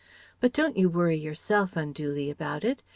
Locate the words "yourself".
1.19-1.77